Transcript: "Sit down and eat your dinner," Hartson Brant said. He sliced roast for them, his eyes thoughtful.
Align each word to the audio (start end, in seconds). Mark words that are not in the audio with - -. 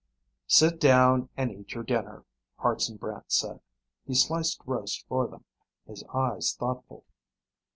"Sit 0.47 0.79
down 0.79 1.29
and 1.37 1.51
eat 1.51 1.73
your 1.75 1.83
dinner," 1.83 2.25
Hartson 2.57 2.97
Brant 2.97 3.31
said. 3.31 3.59
He 4.07 4.15
sliced 4.15 4.59
roast 4.65 5.05
for 5.07 5.27
them, 5.27 5.45
his 5.85 6.03
eyes 6.11 6.55
thoughtful. 6.55 7.05